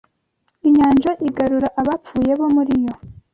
[0.67, 2.93] Inyanja igarura abapfuye bo muri yo